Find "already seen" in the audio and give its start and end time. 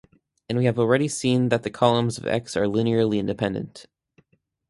0.79-1.49